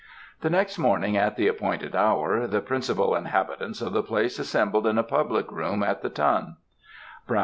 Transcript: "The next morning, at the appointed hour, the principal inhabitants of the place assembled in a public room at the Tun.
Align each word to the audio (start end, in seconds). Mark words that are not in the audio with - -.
"The 0.39 0.49
next 0.49 0.79
morning, 0.79 1.15
at 1.15 1.35
the 1.35 1.47
appointed 1.47 1.95
hour, 1.95 2.47
the 2.47 2.59
principal 2.59 3.13
inhabitants 3.13 3.83
of 3.83 3.93
the 3.93 4.01
place 4.01 4.39
assembled 4.39 4.87
in 4.87 4.97
a 4.97 5.03
public 5.03 5.51
room 5.51 5.83
at 5.83 6.01
the 6.01 6.09
Tun. 6.09 6.55